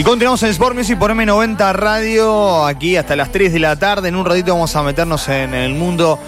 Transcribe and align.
Y 0.00 0.02
continuamos 0.02 0.42
en 0.44 0.48
Sport 0.48 0.74
Music 0.74 0.98
por 0.98 1.10
M90 1.10 1.74
Radio, 1.74 2.64
aquí 2.64 2.96
hasta 2.96 3.14
las 3.16 3.30
3 3.30 3.52
de 3.52 3.58
la 3.58 3.76
tarde. 3.76 4.08
En 4.08 4.16
un 4.16 4.24
ratito 4.24 4.54
vamos 4.54 4.74
a 4.74 4.82
meternos 4.82 5.28
en 5.28 5.52
el 5.52 5.74
mundo 5.74 6.18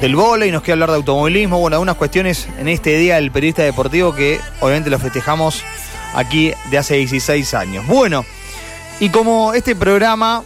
del 0.00 0.12
y 0.46 0.52
nos 0.52 0.62
queda 0.62 0.74
hablar 0.74 0.90
de 0.90 0.96
automovilismo, 0.98 1.58
bueno, 1.58 1.74
algunas 1.74 1.96
cuestiones 1.96 2.46
en 2.60 2.68
este 2.68 2.96
día 2.96 3.16
del 3.16 3.32
periodista 3.32 3.64
deportivo 3.64 4.14
que 4.14 4.40
obviamente 4.60 4.88
lo 4.88 5.00
festejamos 5.00 5.64
aquí 6.14 6.52
de 6.70 6.78
hace 6.78 6.94
16 6.94 7.54
años. 7.54 7.88
Bueno, 7.88 8.24
y 9.00 9.08
como 9.08 9.52
este 9.52 9.74
programa 9.74 10.44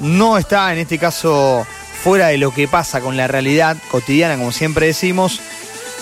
no 0.00 0.38
está 0.38 0.72
en 0.72 0.78
este 0.78 0.98
caso 0.98 1.66
fuera 2.02 2.28
de 2.28 2.38
lo 2.38 2.54
que 2.54 2.68
pasa 2.68 3.02
con 3.02 3.18
la 3.18 3.28
realidad 3.28 3.76
cotidiana, 3.90 4.38
como 4.38 4.52
siempre 4.52 4.86
decimos, 4.86 5.42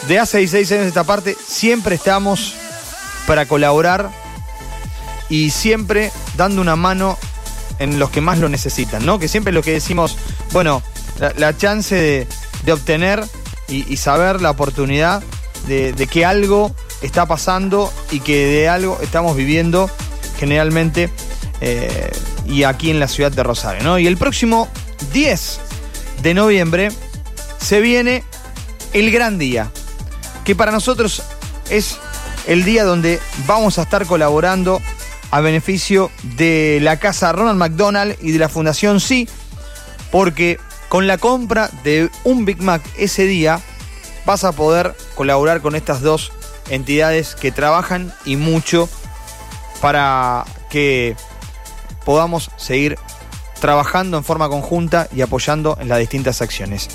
de 0.06 0.20
hace 0.20 0.38
16 0.38 0.70
años 0.70 0.86
esta 0.86 1.02
parte, 1.02 1.36
siempre 1.44 1.96
estamos 1.96 2.54
para 3.26 3.46
colaborar 3.46 4.19
y 5.30 5.50
siempre 5.50 6.12
dando 6.36 6.60
una 6.60 6.76
mano 6.76 7.16
en 7.78 7.98
los 7.98 8.10
que 8.10 8.20
más 8.20 8.38
lo 8.38 8.50
necesitan, 8.50 9.06
¿no? 9.06 9.18
Que 9.18 9.28
siempre 9.28 9.52
lo 9.52 9.62
que 9.62 9.72
decimos, 9.72 10.18
bueno, 10.52 10.82
la, 11.36 11.56
chance 11.56 12.26
de, 12.64 12.72
obtener 12.72 13.24
y, 13.68 13.96
saber 13.96 14.42
la 14.42 14.50
oportunidad 14.50 15.22
de, 15.66 15.94
que 16.10 16.26
algo 16.26 16.74
está 17.00 17.26
pasando 17.26 17.90
y 18.10 18.20
que 18.20 18.46
de 18.46 18.68
algo 18.68 18.98
estamos 19.00 19.36
viviendo 19.36 19.90
generalmente 20.38 21.10
eh, 21.60 22.10
y 22.46 22.64
aquí 22.64 22.90
en 22.90 23.00
la 23.00 23.08
ciudad 23.08 23.32
de 23.32 23.42
Rosario. 23.42 23.98
Y 23.98 24.06
el 24.06 24.16
próximo 24.16 24.68
10 25.12 25.60
de 26.22 26.34
noviembre 26.34 26.90
se 27.58 27.80
viene 27.80 28.24
el 28.92 29.10
gran 29.10 29.38
día, 29.38 29.70
que 30.44 30.54
para 30.54 30.72
nosotros 30.72 31.22
es 31.70 31.96
el 32.46 32.64
día 32.64 32.84
donde 32.84 33.20
vamos 33.46 33.78
a 33.78 33.82
estar 33.82 34.06
colaborando 34.06 34.80
a 35.30 35.40
beneficio 35.40 36.10
de 36.36 36.78
la 36.82 36.98
casa 36.98 37.32
Ronald 37.32 37.58
McDonald 37.58 38.16
y 38.20 38.32
de 38.32 38.38
la 38.38 38.48
Fundación 38.48 39.00
Sí, 39.00 39.28
porque 40.10 40.58
con 40.88 41.06
la 41.06 41.18
compra 41.18 41.70
de 41.84 42.10
un 42.24 42.44
Big 42.44 42.60
Mac 42.60 42.82
ese 42.96 43.24
día 43.26 43.60
vas 44.26 44.44
a 44.44 44.52
poder 44.52 44.94
colaborar 45.14 45.60
con 45.60 45.74
estas 45.74 46.00
dos 46.00 46.32
entidades 46.68 47.34
que 47.34 47.52
trabajan 47.52 48.12
y 48.24 48.36
mucho 48.36 48.88
para 49.80 50.44
que 50.68 51.16
podamos 52.04 52.50
seguir 52.56 52.98
trabajando 53.60 54.16
en 54.16 54.24
forma 54.24 54.48
conjunta 54.48 55.08
y 55.14 55.20
apoyando 55.20 55.76
en 55.80 55.88
las 55.88 55.98
distintas 55.98 56.42
acciones. 56.42 56.88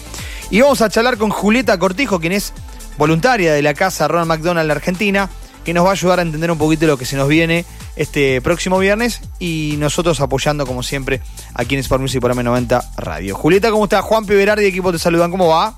Y 0.49 0.61
vamos 0.61 0.81
a 0.81 0.89
charlar 0.89 1.17
con 1.17 1.29
Julieta 1.29 1.77
Cortijo, 1.77 2.19
quien 2.19 2.33
es 2.33 2.53
voluntaria 2.97 3.53
de 3.53 3.61
la 3.61 3.73
casa 3.73 4.07
Ronald 4.07 4.27
McDonald 4.27 4.71
Argentina, 4.71 5.29
que 5.65 5.73
nos 5.73 5.83
va 5.83 5.89
a 5.89 5.93
ayudar 5.93 6.19
a 6.19 6.21
entender 6.21 6.49
un 6.51 6.57
poquito 6.57 6.85
lo 6.85 6.95
que 6.95 7.05
se 7.05 7.17
nos 7.17 7.27
viene 7.27 7.65
este 7.95 8.39
próximo 8.39 8.77
viernes 8.77 9.21
y 9.39 9.75
nosotros 9.79 10.21
apoyando 10.21 10.65
como 10.65 10.83
siempre 10.83 11.21
aquí 11.55 11.73
en 11.73 11.81
Sport 11.81 12.01
Music 12.01 12.21
por 12.21 12.33
M90 12.33 12.91
Radio. 12.97 13.35
Julieta, 13.35 13.71
¿cómo 13.71 13.85
está? 13.85 14.01
Juan 14.03 14.25
Piberardi, 14.25 14.63
equipo 14.65 14.91
te 14.91 14.99
saludan, 14.99 15.31
¿cómo 15.31 15.47
va? 15.47 15.75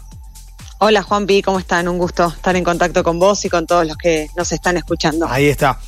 Hola 0.80 1.02
Juanpi, 1.02 1.42
¿cómo 1.42 1.58
están? 1.58 1.88
Un 1.88 1.98
gusto 1.98 2.28
estar 2.28 2.56
en 2.56 2.64
contacto 2.64 3.02
con 3.02 3.18
vos 3.18 3.44
y 3.46 3.50
con 3.50 3.66
todos 3.66 3.88
los 3.88 3.98
que 3.98 4.28
nos 4.36 4.52
están 4.52 4.78
escuchando. 4.78 5.26
Ahí 5.28 5.48
está. 5.48 5.80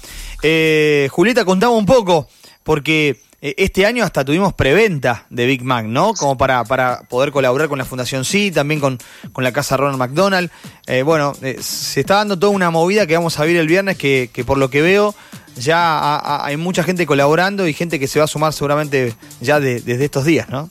Eh, 0.41 1.09
Julieta, 1.11 1.45
contamos 1.45 1.77
un 1.77 1.85
poco, 1.85 2.27
porque 2.63 3.21
este 3.41 3.85
año 3.85 4.03
hasta 4.03 4.25
tuvimos 4.25 4.53
preventa 4.53 5.25
de 5.29 5.45
Big 5.45 5.63
Mac, 5.63 5.85
¿no? 5.85 6.13
Como 6.13 6.37
para, 6.37 6.63
para 6.65 7.01
poder 7.03 7.31
colaborar 7.31 7.69
con 7.69 7.77
la 7.77 7.85
Fundación 7.85 8.25
Sí, 8.25 8.51
también 8.51 8.79
con, 8.79 8.99
con 9.31 9.43
la 9.43 9.51
Casa 9.51 9.77
Ronald 9.77 9.97
McDonald. 9.97 10.49
Eh, 10.87 11.03
bueno, 11.03 11.33
se 11.59 12.01
está 12.01 12.15
dando 12.15 12.37
toda 12.37 12.51
una 12.51 12.69
movida 12.69 13.07
que 13.07 13.15
vamos 13.15 13.39
a 13.39 13.45
ver 13.45 13.55
el 13.55 13.67
viernes 13.67 13.97
que, 13.97 14.29
que 14.33 14.43
por 14.43 14.57
lo 14.57 14.69
que 14.69 14.81
veo 14.81 15.15
ya 15.55 16.45
hay 16.45 16.57
mucha 16.57 16.83
gente 16.83 17.05
colaborando 17.05 17.67
y 17.67 17.73
gente 17.73 17.99
que 17.99 18.07
se 18.07 18.19
va 18.19 18.25
a 18.25 18.27
sumar 18.27 18.53
seguramente 18.53 19.15
ya 19.41 19.59
desde 19.59 20.03
estos 20.03 20.25
días, 20.25 20.49
¿no? 20.49 20.69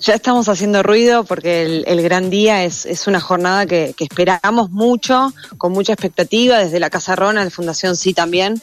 Ya 0.00 0.14
estamos 0.14 0.48
haciendo 0.48 0.82
ruido 0.82 1.24
porque 1.24 1.82
el, 1.86 2.02
gran 2.02 2.28
día 2.28 2.64
es, 2.64 2.86
es 2.86 3.06
una 3.06 3.20
jornada 3.20 3.66
que, 3.66 3.94
esperamos 3.98 4.70
mucho, 4.70 5.32
con 5.58 5.72
mucha 5.72 5.92
expectativa, 5.92 6.58
desde 6.58 6.80
la 6.80 6.90
Casa 6.90 7.16
Ronald, 7.16 7.50
Fundación 7.50 7.96
Sí 7.96 8.12
también. 8.12 8.60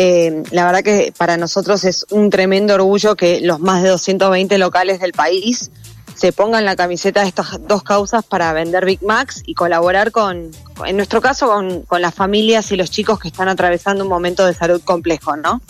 Eh, 0.00 0.44
la 0.52 0.64
verdad 0.64 0.84
que 0.84 1.12
para 1.18 1.36
nosotros 1.36 1.82
es 1.82 2.06
un 2.10 2.30
tremendo 2.30 2.72
orgullo 2.72 3.16
que 3.16 3.40
los 3.40 3.58
más 3.58 3.82
de 3.82 3.88
220 3.88 4.56
locales 4.56 5.00
del 5.00 5.10
país 5.10 5.72
se 6.14 6.32
pongan 6.32 6.64
la 6.64 6.76
camiseta 6.76 7.22
de 7.22 7.26
estas 7.26 7.58
dos 7.66 7.82
causas 7.82 8.24
para 8.24 8.52
vender 8.52 8.86
Big 8.86 9.02
Macs 9.02 9.42
y 9.44 9.54
colaborar 9.54 10.12
con, 10.12 10.52
en 10.86 10.96
nuestro 10.96 11.20
caso, 11.20 11.48
con, 11.88 12.00
las 12.00 12.14
familias 12.14 12.70
y 12.70 12.76
los 12.76 12.92
chicos 12.92 13.18
que 13.18 13.26
están 13.26 13.48
atravesando 13.48 14.04
un 14.04 14.10
momento 14.10 14.46
de 14.46 14.54
salud 14.54 14.80
complejo, 14.84 15.36
¿no? 15.36 15.60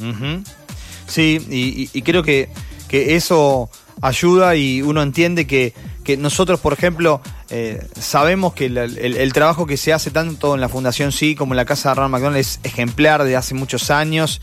Sí, 1.07 1.89
y, 1.95 2.03
creo 2.03 2.23
que, 2.23 2.51
que, 2.87 3.17
eso 3.17 3.71
ayuda 4.03 4.57
y 4.57 4.83
uno 4.83 5.01
entiende 5.01 5.47
que, 5.47 5.73
que 6.09 6.17
nosotros, 6.17 6.59
por 6.59 6.73
ejemplo, 6.73 7.21
eh, 7.51 7.87
sabemos 8.01 8.55
que 8.55 8.65
el, 8.65 9.33
trabajo 9.35 9.67
que 9.67 9.77
se 9.77 9.93
hace 9.93 10.11
tanto 10.11 10.55
en 10.55 10.61
la 10.63 10.71
Fundación 10.71 11.13
Sí 11.13 11.35
como 11.35 11.53
en 11.53 11.59
la 11.59 11.67
Casa 11.67 11.91
de 11.91 11.97
Ronald 11.97 12.13
McDonald 12.13 12.39
es 12.39 12.61
ejemplar 12.63 13.25
de 13.25 13.37
hace 13.37 13.53
muchos 13.53 13.91
años 13.91 14.41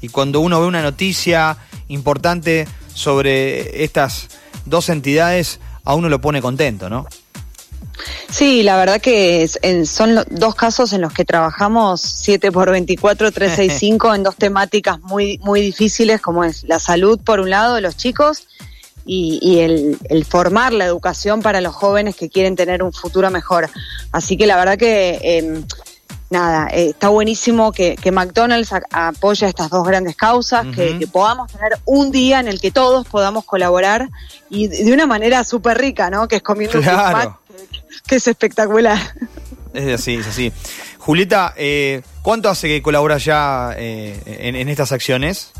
y 0.00 0.10
cuando 0.10 0.38
uno 0.38 0.60
ve 0.60 0.68
una 0.68 0.80
noticia 0.80 1.56
importante 1.88 2.68
sobre 2.94 3.82
estas 3.82 4.28
dos 4.64 4.90
entidades, 4.90 5.58
a 5.82 5.96
uno 5.96 6.08
lo 6.08 6.20
pone 6.20 6.40
contento, 6.40 6.88
¿no? 6.88 7.08
Sí, 8.30 8.62
la 8.62 8.76
verdad 8.76 9.00
que 9.00 9.48
son 9.86 10.24
dos 10.30 10.54
casos 10.54 10.92
en 10.92 11.00
los 11.00 11.12
que 11.12 11.24
trabajamos 11.24 12.00
7 12.00 12.52
por 12.52 12.70
24, 12.70 13.32
365 13.32 14.14
en 14.14 14.22
dos 14.22 14.36
temáticas 14.36 15.00
muy, 15.00 15.38
muy 15.38 15.62
difíciles 15.62 16.20
como 16.20 16.44
es 16.44 16.62
la 16.68 16.78
salud 16.78 17.18
por 17.18 17.40
un 17.40 17.50
lado 17.50 17.74
de 17.74 17.80
los 17.80 17.96
chicos 17.96 18.46
y, 19.10 19.60
el, 19.60 20.24
formar 20.26 20.72
la 20.74 20.84
educación 20.84 21.40
para 21.40 21.60
los 21.60 21.74
jóvenes 21.74 22.14
que 22.14 22.28
quieren 22.28 22.56
tener 22.56 22.82
un 22.82 22.92
futuro 22.92 23.30
mejor. 23.30 23.70
Así 24.12 24.36
que 24.36 24.46
la 24.46 24.56
verdad 24.56 24.76
que 24.76 25.18
em, 25.22 25.64
nada, 26.28 26.68
eh, 26.68 26.90
está 26.90 27.08
buenísimo 27.08 27.72
que, 27.72 27.96
McDonald's 28.12 28.70
apoya 28.90 29.48
estas 29.48 29.70
dos 29.70 29.86
grandes 29.86 30.14
causas, 30.14 30.66
que, 30.74 31.08
podamos 31.10 31.50
tener 31.50 31.78
un 31.86 32.10
día 32.10 32.38
en 32.40 32.48
el 32.48 32.60
que 32.60 32.70
todos 32.70 33.06
podamos 33.06 33.46
colaborar 33.46 34.10
y 34.50 34.68
de 34.68 34.92
una 34.92 35.06
manera 35.06 35.42
súper 35.44 35.78
rica, 35.78 36.10
¿no? 36.10 36.28
Que 36.28 36.36
es 36.36 36.42
comiendo 36.42 36.80
claro. 36.80 37.40
que, 38.06 38.16
es 38.16 38.28
espectacular. 38.28 38.98
Es 39.72 40.00
así, 40.00 40.14
es 40.16 40.26
así. 40.26 40.52
Julieta, 40.98 41.54
eh, 41.56 42.02
¿cuánto 42.22 42.50
hace 42.50 42.68
que 42.68 42.82
colaboras 42.82 43.24
ya 43.24 43.72
eh, 43.76 44.20
en, 44.26 44.68
estas 44.68 44.92
acciones? 44.92 45.52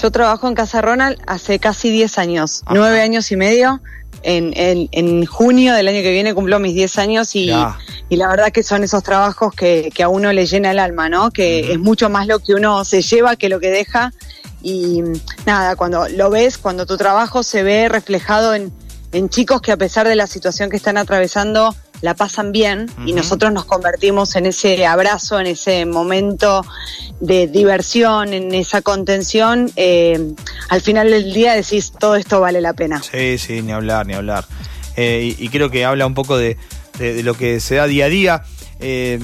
Yo 0.00 0.10
trabajo 0.10 0.48
en 0.48 0.54
Casa 0.54 0.82
Ronald 0.82 1.18
hace 1.26 1.58
casi 1.58 1.90
10 1.90 2.18
años, 2.18 2.62
nueve 2.68 3.00
años 3.00 3.30
y 3.30 3.36
medio 3.36 3.80
en, 4.24 4.88
en, 4.92 5.26
junio 5.26 5.74
del 5.74 5.88
año 5.88 6.02
que 6.02 6.10
viene 6.10 6.34
cumplo 6.34 6.58
mis 6.58 6.74
10 6.74 6.98
años 6.98 7.34
y, 7.36 7.52
y, 8.08 8.16
la 8.16 8.28
verdad 8.28 8.52
que 8.52 8.62
son 8.62 8.82
esos 8.82 9.02
trabajos 9.02 9.54
que, 9.54 9.90
que, 9.94 10.02
a 10.02 10.08
uno 10.08 10.32
le 10.32 10.46
llena 10.46 10.70
el 10.70 10.78
alma, 10.78 11.08
¿no? 11.08 11.30
Que 11.30 11.72
es 11.72 11.78
mucho 11.78 12.08
más 12.08 12.26
lo 12.26 12.38
que 12.38 12.54
uno 12.54 12.84
se 12.84 13.02
lleva 13.02 13.36
que 13.36 13.48
lo 13.48 13.60
que 13.60 13.70
deja. 13.70 14.12
Y 14.62 15.02
nada, 15.44 15.76
cuando 15.76 16.08
lo 16.08 16.30
ves, 16.30 16.56
cuando 16.56 16.86
tu 16.86 16.96
trabajo 16.96 17.42
se 17.42 17.62
ve 17.62 17.88
reflejado 17.88 18.54
en, 18.54 18.72
en 19.14 19.28
chicos 19.28 19.62
que 19.62 19.70
a 19.70 19.76
pesar 19.76 20.08
de 20.08 20.16
la 20.16 20.26
situación 20.26 20.68
que 20.68 20.76
están 20.76 20.96
atravesando, 20.96 21.74
la 22.00 22.14
pasan 22.14 22.50
bien 22.52 22.90
y 23.06 23.12
nosotros 23.12 23.52
nos 23.52 23.64
convertimos 23.64 24.34
en 24.34 24.46
ese 24.46 24.84
abrazo, 24.86 25.38
en 25.38 25.46
ese 25.46 25.86
momento 25.86 26.66
de 27.20 27.46
diversión, 27.46 28.34
en 28.34 28.52
esa 28.52 28.82
contención, 28.82 29.70
eh, 29.76 30.34
al 30.68 30.80
final 30.80 31.10
del 31.10 31.32
día 31.32 31.54
decís, 31.54 31.92
todo 31.98 32.16
esto 32.16 32.40
vale 32.40 32.60
la 32.60 32.74
pena. 32.74 33.00
Sí, 33.02 33.38
sí, 33.38 33.62
ni 33.62 33.72
hablar, 33.72 34.04
ni 34.06 34.14
hablar. 34.14 34.44
Eh, 34.96 35.34
y, 35.38 35.48
creo 35.48 35.70
que 35.70 35.84
habla 35.84 36.06
un 36.06 36.14
poco 36.14 36.36
de, 36.36 36.58
lo 36.98 37.34
que 37.34 37.60
se 37.60 37.76
da 37.76 37.86
día 37.86 38.06
a 38.06 38.08
día. 38.08 38.42
Eh, 38.80 39.20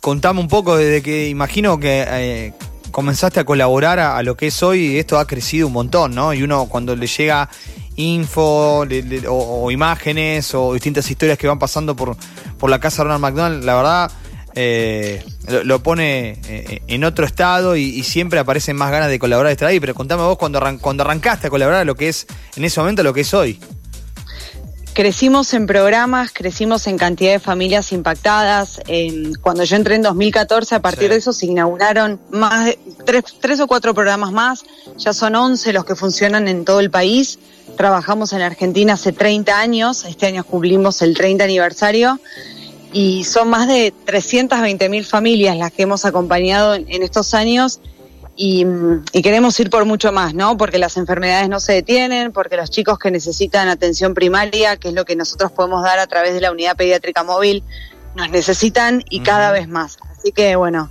contame 0.00 0.40
un 0.40 0.48
poco 0.48 0.76
desde 0.76 1.02
que 1.02 1.28
imagino 1.28 1.78
que 1.78 2.54
comenzaste 2.92 3.40
a 3.40 3.44
colaborar 3.44 3.98
a, 3.98 4.16
a, 4.16 4.22
lo 4.22 4.36
que 4.36 4.46
es 4.46 4.62
hoy, 4.62 4.96
esto 4.96 5.18
ha 5.18 5.26
crecido 5.26 5.66
un 5.66 5.72
montón, 5.72 6.14
¿no? 6.14 6.32
Y 6.32 6.42
uno 6.42 6.66
cuando 6.66 6.96
le 6.96 7.06
llega 7.06 7.50
info 7.98 8.86
o, 9.28 9.70
imágenes 9.70 10.54
o 10.54 10.72
distintas 10.72 11.10
historias 11.10 11.36
que 11.36 11.46
van 11.46 11.58
pasando 11.58 11.94
por, 11.94 12.16
por 12.58 12.70
la 12.70 12.80
casa 12.80 13.04
Ronald 13.04 13.22
McDonald, 13.22 13.64
la 13.64 13.74
verdad 13.74 14.10
eh, 14.60 15.22
lo, 15.62 15.82
pone 15.84 16.40
eh, 16.48 16.82
en 16.88 17.04
otro 17.04 17.24
estado 17.24 17.76
y, 17.76 18.02
siempre 18.02 18.40
aparecen 18.40 18.74
más 18.74 18.90
ganas 18.90 19.08
de 19.08 19.18
colaborar 19.18 19.50
de 19.50 19.52
estar 19.52 19.68
ahí. 19.68 19.78
Pero 19.78 19.94
contame 19.94 20.22
vos 20.22 20.36
cuando, 20.36 20.60
cuando 20.80 21.04
arrancaste 21.04 21.46
a 21.46 21.50
colaborar 21.50 21.82
a 21.82 21.84
lo 21.84 21.94
que 21.94 22.08
es 22.08 22.26
en 22.56 22.64
ese 22.64 22.80
momento 22.80 23.04
lo 23.04 23.14
que 23.14 23.20
es 23.20 23.34
hoy. 23.34 23.60
Crecimos 24.94 25.54
en 25.54 25.68
programas, 25.68 26.32
crecimos 26.32 26.88
en 26.88 26.98
cantidad 26.98 27.30
de 27.30 27.38
familias 27.38 27.92
impactadas. 27.92 28.80
cuando 29.42 29.62
yo 29.62 29.76
entré 29.76 29.94
en 29.94 30.02
2014, 30.02 30.74
a 30.74 30.82
partir 30.82 31.10
de 31.10 31.16
eso 31.16 31.32
se 31.32 31.46
inauguraron 31.46 32.20
más 32.32 32.64
de 32.64 32.78
tres, 33.06 33.22
tres, 33.40 33.60
o 33.60 33.68
cuatro 33.68 33.94
programas 33.94 34.32
más. 34.32 34.64
Ya 34.96 35.12
son 35.12 35.36
11 35.36 35.72
los 35.72 35.84
que 35.84 35.94
funcionan 35.94 36.48
en 36.48 36.64
todo 36.64 36.80
el 36.80 36.90
país. 36.90 37.38
Trabajamos 37.78 38.34
en 38.34 38.42
Argentina 38.42 38.92
hace 38.92 39.12
30 39.12 39.58
años. 39.58 40.04
Este 40.04 40.26
año 40.26 40.44
cumplimos 40.44 41.00
el 41.00 41.16
30 41.16 41.44
aniversario. 41.44 42.20
Y 42.92 43.24
son 43.24 43.48
más 43.48 43.68
de 43.68 43.94
320 44.04 44.88
mil 44.90 45.06
familias 45.06 45.56
las 45.56 45.72
que 45.72 45.82
hemos 45.82 46.04
acompañado 46.04 46.74
en 46.74 47.02
estos 47.02 47.32
años 47.34 47.80
y, 48.40 48.64
queremos 49.20 49.58
ir 49.58 49.68
por 49.68 49.84
mucho 49.84 50.12
más, 50.12 50.32
¿no? 50.32 50.56
Porque 50.56 50.78
las 50.78 50.96
enfermedades 50.96 51.48
no 51.48 51.58
se 51.58 51.72
detienen, 51.72 52.32
porque 52.32 52.56
los 52.56 52.70
chicos 52.70 52.96
que 52.96 53.10
necesitan 53.10 53.68
atención 53.68 54.14
primaria, 54.14 54.76
que 54.76 54.88
es 54.88 54.94
lo 54.94 55.04
que 55.04 55.16
nosotros 55.16 55.50
podemos 55.50 55.82
dar 55.82 55.98
a 55.98 56.06
través 56.06 56.34
de 56.34 56.40
la 56.40 56.52
unidad 56.52 56.76
pediátrica 56.76 57.24
móvil, 57.24 57.64
nos 58.14 58.30
necesitan 58.30 59.04
y 59.10 59.20
cada 59.20 59.50
vez 59.50 59.66
más. 59.66 59.98
Así 60.16 60.30
que 60.30 60.54
bueno, 60.54 60.88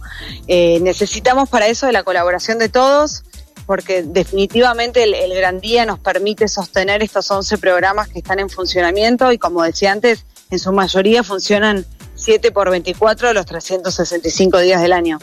eh, 0.47 0.79
necesitamos 0.81 1.47
para 1.47 1.67
eso 1.67 1.85
de 1.85 1.93
la 1.93 2.03
colaboración 2.03 2.59
de 2.59 2.67
todos, 2.67 3.23
porque 3.67 4.01
definitivamente 4.01 5.03
el, 5.03 5.33
Gran 5.35 5.59
Día 5.59 5.85
nos 5.85 5.99
permite 5.99 6.47
sostener 6.47 7.03
estos 7.03 7.29
11 7.29 7.57
programas 7.59 8.07
que 8.07 8.19
están 8.19 8.39
en 8.39 8.49
funcionamiento 8.49 9.31
y 9.31 9.37
como 9.37 9.61
decía 9.61 9.91
antes, 9.91 10.25
en 10.49 10.57
su 10.57 10.71
mayoría 10.71 11.21
funcionan 11.21 11.85
7 12.15 12.51
por 12.51 12.71
24 12.71 13.27
de 13.27 13.33
los 13.35 13.45
365 13.45 14.59
días 14.59 14.81
del 14.81 14.93
año. 14.93 15.19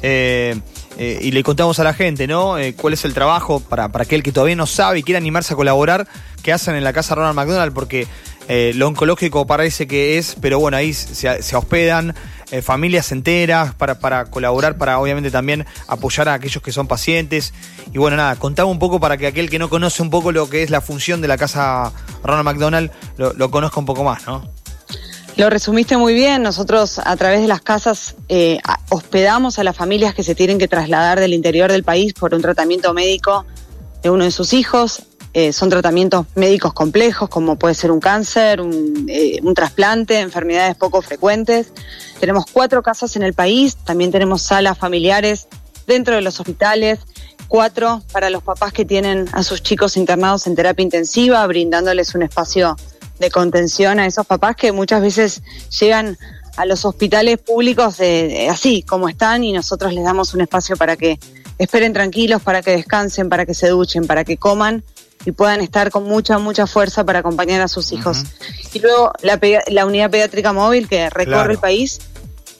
eh, 0.00 0.58
eh, 0.96 1.18
y 1.22 1.32
le 1.32 1.42
contamos 1.42 1.78
a 1.80 1.84
la 1.84 1.92
gente, 1.92 2.26
¿no? 2.26 2.58
Eh, 2.58 2.74
¿Cuál 2.74 2.94
es 2.94 3.04
el 3.04 3.14
trabajo 3.14 3.60
para, 3.60 3.90
para 3.90 4.04
aquel 4.04 4.22
que 4.22 4.32
todavía 4.32 4.56
no 4.56 4.66
sabe 4.66 5.00
y 5.00 5.02
quiere 5.02 5.18
animarse 5.18 5.52
a 5.52 5.56
colaborar? 5.56 6.06
¿Qué 6.42 6.52
hacen 6.52 6.74
en 6.74 6.84
la 6.84 6.92
casa 6.92 7.14
Ronald 7.14 7.36
McDonald? 7.36 7.72
Porque 7.72 8.06
eh, 8.48 8.72
lo 8.74 8.88
oncológico 8.88 9.46
parece 9.46 9.86
que 9.86 10.18
es, 10.18 10.36
pero 10.40 10.58
bueno, 10.58 10.76
ahí 10.76 10.92
se 10.92 11.56
hospedan 11.56 12.14
familias 12.62 13.12
enteras 13.12 13.74
para, 13.74 13.98
para 13.98 14.26
colaborar, 14.26 14.76
para 14.76 14.98
obviamente 14.98 15.30
también 15.30 15.66
apoyar 15.86 16.28
a 16.28 16.34
aquellos 16.34 16.62
que 16.62 16.72
son 16.72 16.86
pacientes. 16.86 17.54
Y 17.92 17.98
bueno, 17.98 18.16
nada, 18.16 18.36
contaba 18.36 18.68
un 18.68 18.78
poco 18.78 19.00
para 19.00 19.16
que 19.16 19.26
aquel 19.26 19.48
que 19.48 19.58
no 19.58 19.68
conoce 19.68 20.02
un 20.02 20.10
poco 20.10 20.32
lo 20.32 20.50
que 20.50 20.62
es 20.62 20.70
la 20.70 20.80
función 20.80 21.20
de 21.20 21.28
la 21.28 21.38
casa 21.38 21.92
Ronald 22.22 22.44
McDonald 22.44 22.90
lo, 23.16 23.32
lo 23.34 23.50
conozca 23.50 23.80
un 23.80 23.86
poco 23.86 24.04
más, 24.04 24.26
¿no? 24.26 24.50
Lo 25.36 25.48
resumiste 25.48 25.96
muy 25.96 26.12
bien. 26.12 26.42
Nosotros 26.42 27.00
a 27.02 27.16
través 27.16 27.40
de 27.40 27.48
las 27.48 27.62
casas 27.62 28.14
eh, 28.28 28.58
hospedamos 28.90 29.58
a 29.58 29.64
las 29.64 29.76
familias 29.76 30.14
que 30.14 30.22
se 30.22 30.34
tienen 30.34 30.58
que 30.58 30.68
trasladar 30.68 31.20
del 31.20 31.32
interior 31.32 31.70
del 31.72 31.84
país 31.84 32.12
por 32.12 32.34
un 32.34 32.42
tratamiento 32.42 32.92
médico 32.92 33.46
de 34.02 34.10
uno 34.10 34.24
de 34.24 34.32
sus 34.32 34.52
hijos. 34.52 35.02
Eh, 35.32 35.52
son 35.52 35.70
tratamientos 35.70 36.26
médicos 36.34 36.72
complejos, 36.72 37.28
como 37.28 37.56
puede 37.56 37.74
ser 37.74 37.92
un 37.92 38.00
cáncer, 38.00 38.60
un, 38.60 39.06
eh, 39.08 39.38
un, 39.42 39.54
trasplante, 39.54 40.18
enfermedades 40.18 40.74
poco 40.74 41.02
frecuentes. 41.02 41.72
Tenemos 42.18 42.46
cuatro 42.52 42.82
casas 42.82 43.14
en 43.14 43.22
el 43.22 43.32
país, 43.32 43.76
también 43.76 44.10
tenemos 44.10 44.42
salas 44.42 44.76
familiares 44.76 45.46
dentro 45.86 46.16
de 46.16 46.22
los 46.22 46.40
hospitales, 46.40 46.98
cuatro 47.46 48.02
para 48.12 48.28
los 48.28 48.42
papás 48.42 48.72
que 48.72 48.84
tienen 48.84 49.28
a 49.32 49.44
sus 49.44 49.62
chicos 49.62 49.96
internados 49.96 50.48
en 50.48 50.56
terapia 50.56 50.82
intensiva, 50.82 51.46
brindándoles 51.46 52.14
un 52.14 52.22
espacio 52.22 52.76
de 53.20 53.30
contención 53.30 54.00
a 54.00 54.06
esos 54.06 54.26
papás 54.26 54.56
que 54.56 54.72
muchas 54.72 55.00
veces 55.00 55.42
llegan 55.78 56.18
a 56.56 56.64
los 56.66 56.84
hospitales 56.84 57.38
públicos 57.38 57.98
de, 57.98 58.48
así 58.50 58.82
como 58.82 59.08
están 59.08 59.44
y 59.44 59.52
nosotros 59.52 59.92
les 59.92 60.04
damos 60.04 60.34
un 60.34 60.40
espacio 60.40 60.76
para 60.76 60.96
que 60.96 61.20
esperen 61.58 61.92
tranquilos, 61.92 62.42
para 62.42 62.62
que 62.62 62.72
descansen, 62.72 63.28
para 63.28 63.46
que 63.46 63.54
se 63.54 63.68
duchen, 63.68 64.06
para 64.06 64.24
que 64.24 64.36
coman 64.36 64.82
y 65.24 65.32
puedan 65.32 65.60
estar 65.60 65.90
con 65.90 66.04
mucha, 66.04 66.38
mucha 66.38 66.66
fuerza 66.66 67.04
para 67.04 67.20
acompañar 67.20 67.60
a 67.60 67.68
sus 67.68 67.92
hijos. 67.92 68.24
Y 68.72 68.80
luego 68.80 69.12
la, 69.22 69.38
la, 69.68 69.86
unidad 69.86 70.10
pediátrica 70.10 70.52
móvil 70.52 70.88
que 70.88 71.10
recorre 71.10 71.52
el 71.52 71.58
país 71.58 72.00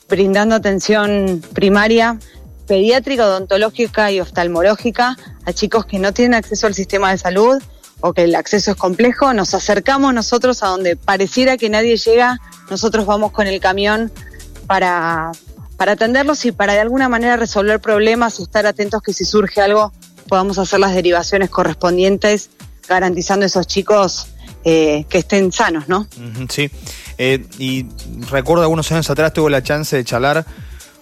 brindando 0.08 0.54
atención 0.54 1.42
primaria, 1.54 2.18
pediátrica, 2.66 3.26
odontológica 3.26 4.10
y 4.10 4.20
oftalmológica 4.20 5.16
a 5.44 5.52
chicos 5.52 5.86
que 5.86 5.98
no 5.98 6.12
tienen 6.12 6.34
acceso 6.34 6.66
al 6.66 6.74
sistema 6.74 7.10
de 7.10 7.18
salud 7.18 7.62
o 8.00 8.12
que 8.12 8.24
el 8.24 8.34
acceso 8.34 8.72
es 8.72 8.76
complejo, 8.76 9.32
nos 9.34 9.54
acercamos 9.54 10.12
nosotros 10.14 10.62
a 10.62 10.68
donde 10.68 10.96
pareciera 10.96 11.56
que 11.56 11.68
nadie 11.68 11.96
llega, 11.96 12.38
nosotros 12.70 13.06
vamos 13.06 13.30
con 13.32 13.46
el 13.46 13.60
camión 13.60 14.10
para, 14.66 15.32
para 15.76 15.92
atenderlos 15.92 16.44
y 16.44 16.52
para 16.52 16.72
de 16.72 16.80
alguna 16.80 17.08
manera 17.08 17.36
resolver 17.36 17.78
problemas 17.80 18.40
y 18.40 18.44
estar 18.44 18.66
atentos 18.66 19.02
que 19.02 19.12
si 19.12 19.24
surge 19.24 19.60
algo 19.60 19.92
podamos 20.30 20.58
hacer 20.58 20.78
las 20.78 20.94
derivaciones 20.94 21.50
correspondientes, 21.50 22.50
garantizando 22.88 23.44
a 23.44 23.48
esos 23.48 23.66
chicos 23.66 24.28
eh, 24.64 25.04
que 25.08 25.18
estén 25.18 25.50
sanos, 25.50 25.88
¿no? 25.88 26.06
Sí, 26.48 26.70
eh, 27.18 27.44
y 27.58 27.86
recuerdo 28.30 28.62
algunos 28.62 28.90
años 28.92 29.10
atrás 29.10 29.32
tuve 29.32 29.50
la 29.50 29.62
chance 29.62 29.96
de 29.96 30.04
charlar 30.04 30.46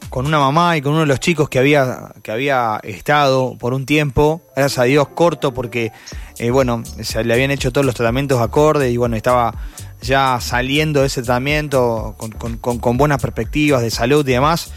con 0.08 0.24
una 0.24 0.38
mamá 0.38 0.78
y 0.78 0.80
con 0.80 0.92
uno 0.92 1.02
de 1.02 1.06
los 1.06 1.20
chicos 1.20 1.50
que 1.50 1.58
había, 1.58 2.12
que 2.22 2.32
había 2.32 2.80
estado 2.82 3.56
por 3.58 3.74
un 3.74 3.84
tiempo, 3.84 4.40
gracias 4.56 4.78
a 4.78 4.84
Dios 4.84 5.08
corto, 5.08 5.52
porque 5.52 5.92
eh, 6.38 6.50
bueno, 6.50 6.82
se 7.02 7.22
le 7.22 7.34
habían 7.34 7.50
hecho 7.50 7.70
todos 7.70 7.84
los 7.84 7.94
tratamientos 7.94 8.40
acorde 8.40 8.90
y 8.90 8.96
bueno, 8.96 9.14
estaba 9.14 9.54
ya 10.00 10.38
saliendo 10.40 11.00
de 11.00 11.08
ese 11.08 11.22
tratamiento 11.22 12.16
con, 12.38 12.96
buenas 12.96 13.20
perspectivas 13.20 13.82
de 13.82 13.90
salud 13.90 14.26
y 14.26 14.32
demás. 14.32 14.70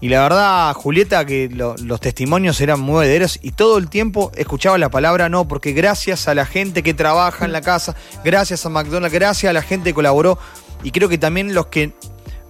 Y 0.00 0.08
la 0.10 0.22
verdad, 0.22 0.74
Julieta, 0.74 1.24
que 1.24 1.48
los 1.48 2.00
testimonios 2.00 2.60
eran 2.60 2.80
muy 2.80 3.00
verdaderos 3.00 3.38
y 3.42 3.52
todo 3.52 3.78
el 3.78 3.88
tiempo 3.88 4.30
escuchaba 4.36 4.76
la 4.76 4.90
palabra 4.90 5.28
no, 5.28 5.48
porque 5.48 5.72
gracias 5.72 6.28
a 6.28 6.34
la 6.34 6.44
gente 6.44 6.82
que 6.82 6.92
trabaja 6.92 7.44
en 7.46 7.52
la 7.52 7.62
casa, 7.62 7.96
gracias 8.22 8.66
a 8.66 8.68
McDonald's, 8.68 9.14
gracias 9.14 9.50
a 9.50 9.52
la 9.54 9.62
gente 9.62 9.90
que 9.90 9.94
colaboró, 9.94 10.38
y 10.82 10.90
creo 10.90 11.08
que 11.08 11.18
también 11.18 11.54
los 11.54 11.66
que 11.66 11.92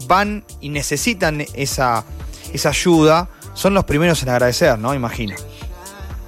van 0.08 0.44
y 0.60 0.70
necesitan 0.70 1.44
esa, 1.54 2.04
esa 2.52 2.68
ayuda, 2.70 3.30
son 3.54 3.74
los 3.74 3.84
primeros 3.84 4.22
en 4.22 4.28
agradecer, 4.28 4.78
¿no? 4.78 4.92
Imagino. 4.94 5.36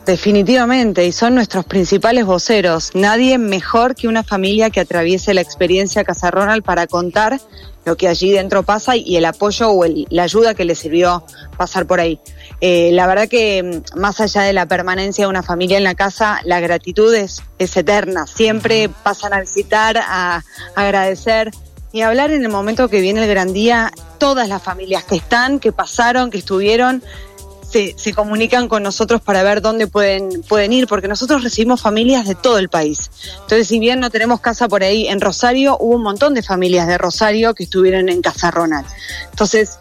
Definitivamente, 0.08 1.04
y 1.04 1.12
son 1.12 1.34
nuestros 1.34 1.66
principales 1.66 2.24
voceros. 2.24 2.92
Nadie 2.94 3.36
mejor 3.36 3.94
que 3.94 4.08
una 4.08 4.24
familia 4.24 4.70
que 4.70 4.80
atraviese 4.80 5.34
la 5.34 5.42
experiencia 5.42 6.02
Casa 6.02 6.30
Ronald 6.30 6.64
para 6.64 6.86
contar 6.86 7.38
lo 7.84 7.94
que 7.98 8.08
allí 8.08 8.30
dentro 8.30 8.62
pasa 8.62 8.96
y 8.96 9.18
el 9.18 9.26
apoyo 9.26 9.70
o 9.70 9.84
la 10.08 10.22
ayuda 10.22 10.54
que 10.54 10.64
le 10.64 10.76
sirvió 10.76 11.26
pasar 11.58 11.86
por 11.86 12.00
ahí. 12.00 12.18
Eh, 12.62 12.88
la 12.94 13.06
verdad 13.06 13.28
que 13.28 13.62
mm, 13.62 13.98
más 14.00 14.18
allá 14.22 14.40
de 14.44 14.54
la 14.54 14.64
permanencia 14.64 15.26
de 15.26 15.28
una 15.28 15.42
familia 15.42 15.76
en 15.76 15.84
la 15.84 15.94
casa, 15.94 16.40
la 16.44 16.58
gratitud 16.60 17.14
es, 17.14 17.42
es 17.58 17.76
eterna. 17.76 18.26
Siempre 18.26 18.88
pasan 18.88 19.34
a 19.34 19.40
visitar, 19.40 19.98
a 19.98 20.42
agradecer 20.74 21.50
y 21.92 22.02
hablar 22.02 22.30
en 22.30 22.42
el 22.42 22.50
momento 22.50 22.88
que 22.88 23.00
viene 23.00 23.22
el 23.22 23.28
gran 23.28 23.52
día, 23.52 23.92
todas 24.18 24.48
las 24.48 24.62
familias 24.62 25.04
que 25.04 25.16
están, 25.16 25.58
que 25.58 25.72
pasaron, 25.72 26.30
que 26.30 26.38
estuvieron, 26.38 27.02
se, 27.70 27.94
se, 27.96 28.14
comunican 28.14 28.68
con 28.68 28.82
nosotros 28.82 29.20
para 29.20 29.42
ver 29.42 29.60
dónde 29.60 29.86
pueden, 29.86 30.42
pueden 30.48 30.72
ir, 30.72 30.86
porque 30.86 31.08
nosotros 31.08 31.42
recibimos 31.42 31.82
familias 31.82 32.26
de 32.26 32.34
todo 32.34 32.58
el 32.58 32.68
país. 32.68 33.10
Entonces, 33.34 33.68
si 33.68 33.78
bien 33.78 34.00
no 34.00 34.10
tenemos 34.10 34.40
casa 34.40 34.68
por 34.68 34.82
ahí 34.82 35.08
en 35.08 35.20
Rosario, 35.20 35.76
hubo 35.78 35.96
un 35.96 36.02
montón 36.02 36.34
de 36.34 36.42
familias 36.42 36.86
de 36.86 36.98
Rosario 36.98 37.54
que 37.54 37.64
estuvieron 37.64 38.08
en 38.08 38.22
Casa 38.22 38.50
Ronald. 38.50 38.86
Entonces, 39.30 39.78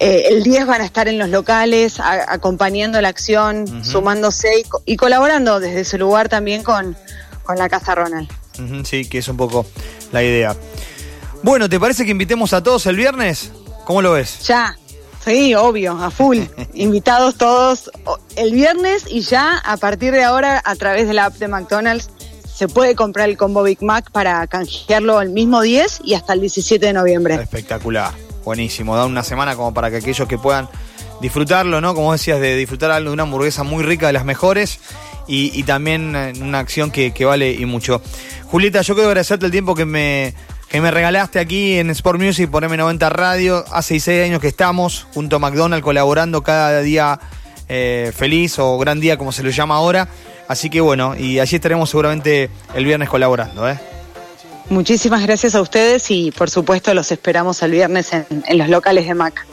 eh, 0.00 0.28
el 0.30 0.42
10 0.44 0.66
van 0.66 0.80
a 0.80 0.84
estar 0.84 1.08
en 1.08 1.18
los 1.18 1.28
locales, 1.28 1.98
acompañando 2.00 3.00
la 3.00 3.08
acción, 3.08 3.84
sumándose 3.84 4.64
y, 4.84 4.96
colaborando 4.96 5.60
desde 5.60 5.80
ese 5.80 5.98
lugar 5.98 6.28
también 6.28 6.62
con, 6.62 6.96
con 7.42 7.58
la 7.58 7.68
Casa 7.68 7.94
Ronald. 7.94 8.28
sí, 8.84 9.08
que 9.08 9.18
es 9.18 9.28
un 9.28 9.36
poco 9.36 9.66
la 10.12 10.22
idea. 10.22 10.56
Bueno, 11.42 11.68
¿te 11.68 11.78
parece 11.78 12.04
que 12.04 12.10
invitemos 12.10 12.52
a 12.52 12.62
todos 12.62 12.86
el 12.86 12.96
viernes? 12.96 13.50
¿Cómo 13.84 14.02
lo 14.02 14.12
ves? 14.12 14.40
Ya, 14.44 14.76
sí, 15.28 15.54
obvio, 15.54 15.92
a 15.92 16.10
full. 16.10 16.38
Invitados 16.74 17.36
todos 17.36 17.90
el 18.36 18.52
viernes 18.52 19.04
y 19.08 19.20
ya 19.20 19.58
a 19.58 19.76
partir 19.76 20.12
de 20.12 20.24
ahora 20.24 20.60
a 20.64 20.76
través 20.76 21.06
de 21.06 21.14
la 21.14 21.26
app 21.26 21.34
de 21.34 21.48
McDonald's 21.48 22.10
se 22.52 22.66
puede 22.66 22.96
comprar 22.96 23.28
el 23.28 23.36
combo 23.36 23.62
Big 23.62 23.82
Mac 23.82 24.10
para 24.10 24.44
canjearlo 24.46 25.20
el 25.20 25.30
mismo 25.30 25.60
10 25.60 26.00
y 26.02 26.14
hasta 26.14 26.32
el 26.32 26.40
17 26.40 26.84
de 26.84 26.92
noviembre. 26.92 27.34
Espectacular, 27.36 28.12
buenísimo. 28.44 28.96
Da 28.96 29.06
una 29.06 29.22
semana 29.22 29.54
como 29.54 29.72
para 29.72 29.90
que 29.90 29.98
aquellos 29.98 30.26
que 30.26 30.38
puedan 30.38 30.68
disfrutarlo, 31.20 31.80
¿no? 31.80 31.94
Como 31.94 32.10
decías, 32.12 32.40
de 32.40 32.56
disfrutar 32.56 32.90
algo 32.90 33.10
de 33.10 33.14
una 33.14 33.22
hamburguesa 33.24 33.62
muy 33.62 33.84
rica, 33.84 34.08
de 34.08 34.12
las 34.12 34.24
mejores, 34.24 34.80
y, 35.28 35.62
también 35.64 36.16
una 36.40 36.58
acción 36.58 36.90
que, 36.90 37.12
que, 37.12 37.26
vale 37.26 37.52
y 37.52 37.66
mucho. 37.66 38.00
Julieta, 38.50 38.80
yo 38.80 38.94
quiero 38.94 39.10
agradecerte 39.10 39.44
el 39.44 39.52
tiempo 39.52 39.74
que 39.74 39.84
me, 39.84 40.34
que 40.68 40.80
me 40.80 40.90
regalaste 40.90 41.38
aquí 41.38 41.78
en 41.78 41.90
Sport 41.90 42.20
Music 42.20 42.50
por 42.50 42.62
M90 42.62 43.10
Radio. 43.10 43.64
Hace 43.72 43.98
seis 44.00 44.24
años 44.24 44.40
que 44.40 44.48
estamos 44.48 45.06
junto 45.14 45.36
a 45.36 45.38
McDonald's 45.38 45.82
colaborando 45.82 46.42
cada 46.42 46.80
día 46.82 47.18
eh, 47.68 48.12
feliz 48.14 48.58
o 48.58 48.78
gran 48.78 49.00
día 49.00 49.16
como 49.16 49.32
se 49.32 49.42
lo 49.42 49.50
llama 49.50 49.76
ahora. 49.76 50.08
Así 50.46 50.68
que 50.68 50.80
bueno, 50.80 51.14
y 51.16 51.38
allí 51.38 51.56
estaremos 51.56 51.90
seguramente 51.90 52.50
el 52.74 52.84
viernes 52.84 53.08
colaborando. 53.08 53.68
¿eh? 53.68 53.78
Muchísimas 54.70 55.22
gracias 55.22 55.54
a 55.54 55.62
ustedes 55.62 56.10
y 56.10 56.30
por 56.30 56.50
supuesto 56.50 56.92
los 56.92 57.10
esperamos 57.12 57.62
el 57.62 57.70
viernes 57.70 58.12
en, 58.12 58.58
los 58.58 58.68
locales 58.68 59.06
de 59.06 59.14
Mac. 59.14 59.46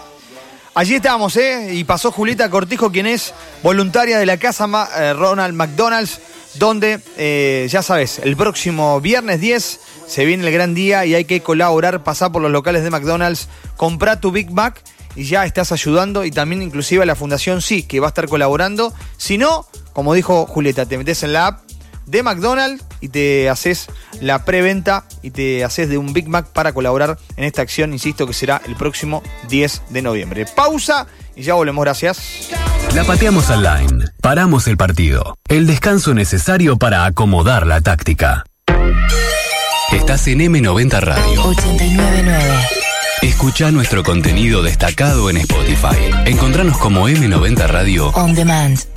Allí 0.73 0.95
estamos, 0.95 1.37
¿eh? 1.37 1.69
Y 1.73 1.85
pasó 1.85 2.11
Julieta 2.11 2.49
Cortijo, 2.49 2.91
quien 2.91 3.05
es 3.05 3.33
voluntaria 3.63 4.19
de 4.19 4.25
la 4.25 4.35
casa 4.35 4.67
eh, 4.97 5.13
Ronald 5.13 5.53
McDonald's, 5.53 6.19
donde, 6.55 6.99
eh, 7.15 7.65
ya 7.69 7.81
sabes, 7.81 8.19
el 8.19 8.35
próximo 8.35 8.99
viernes 8.99 9.39
10 9.39 9.79
se 10.07 10.25
viene 10.25 10.45
el 10.45 10.53
gran 10.53 10.73
día 10.73 11.05
y 11.05 11.15
hay 11.15 11.25
que 11.25 11.41
colaborar, 11.41 12.03
pasar 12.03 12.31
por 12.31 12.41
los 12.41 12.51
locales 12.51 12.83
de 12.83 12.89
McDonald's, 12.89 13.47
comprar 13.75 14.19
tu 14.19 14.31
Big 14.31 14.51
Mac 14.51 14.81
y 15.15 15.23
ya 15.23 15.45
estás 15.45 15.71
ayudando 15.71 16.25
y 16.25 16.31
también 16.31 16.61
inclusive 16.61 17.03
a 17.03 17.05
la 17.05 17.15
Fundación 17.15 17.61
Sí, 17.61 17.83
que 17.83 17.99
va 17.99 18.07
a 18.07 18.09
estar 18.09 18.27
colaborando. 18.27 18.93
Si 19.17 19.37
no, 19.37 19.65
como 19.93 20.13
dijo 20.13 20.45
Julieta, 20.45 20.85
te 20.85 20.97
metes 20.97 21.23
en 21.23 21.33
la 21.33 21.47
app 21.47 21.65
de 22.05 22.21
McDonald's 22.21 22.83
y 23.01 23.09
te 23.09 23.49
haces 23.49 23.87
la 24.21 24.45
preventa 24.45 25.05
y 25.23 25.31
te 25.31 25.63
haces 25.63 25.89
de 25.89 25.97
un 25.97 26.13
Big 26.13 26.27
Mac 26.27 26.47
para 26.47 26.73
colaborar 26.73 27.17
en 27.35 27.45
esta 27.45 27.61
acción, 27.61 27.93
insisto, 27.93 28.27
que 28.27 28.33
será 28.33 28.61
el 28.65 28.75
próximo 28.75 29.23
10 29.49 29.83
de 29.89 30.01
noviembre. 30.01 30.45
Pausa 30.45 31.07
y 31.35 31.43
ya 31.43 31.55
volvemos, 31.55 31.83
gracias. 31.83 32.49
La 32.93 33.03
pateamos 33.03 33.49
al 33.49 33.63
line. 33.63 34.05
Paramos 34.21 34.67
el 34.67 34.77
partido. 34.77 35.35
El 35.49 35.67
descanso 35.67 36.13
necesario 36.13 36.77
para 36.77 37.05
acomodar 37.05 37.67
la 37.67 37.81
táctica. 37.81 38.45
Estás 39.95 40.27
en 40.27 40.39
M90 40.39 40.99
Radio. 40.99 41.41
899. 41.41 42.37
Escucha 43.21 43.71
nuestro 43.71 44.03
contenido 44.03 44.61
destacado 44.61 45.29
en 45.29 45.37
Spotify. 45.37 46.11
Encontranos 46.25 46.77
como 46.77 47.07
M90 47.07 47.67
Radio 47.67 48.09
On 48.09 48.35
demand. 48.35 48.94